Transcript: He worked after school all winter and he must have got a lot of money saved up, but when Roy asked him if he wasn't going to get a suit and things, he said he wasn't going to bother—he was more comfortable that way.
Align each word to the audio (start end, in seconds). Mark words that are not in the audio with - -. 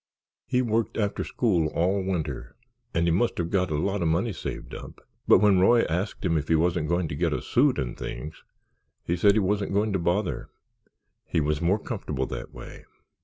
He 0.47 0.63
worked 0.63 0.97
after 0.97 1.23
school 1.23 1.67
all 1.75 2.03
winter 2.03 2.55
and 2.91 3.05
he 3.05 3.11
must 3.11 3.37
have 3.37 3.51
got 3.51 3.69
a 3.69 3.77
lot 3.77 4.01
of 4.01 4.07
money 4.07 4.33
saved 4.33 4.73
up, 4.73 5.07
but 5.27 5.37
when 5.37 5.59
Roy 5.59 5.81
asked 5.83 6.25
him 6.25 6.39
if 6.39 6.47
he 6.47 6.55
wasn't 6.55 6.89
going 6.89 7.07
to 7.09 7.15
get 7.15 7.33
a 7.33 7.39
suit 7.39 7.77
and 7.77 7.95
things, 7.95 8.41
he 9.03 9.15
said 9.15 9.33
he 9.33 9.37
wasn't 9.39 9.73
going 9.73 9.93
to 9.93 9.99
bother—he 9.99 11.39
was 11.39 11.61
more 11.61 11.77
comfortable 11.77 12.25
that 12.25 12.51
way. 12.51 12.83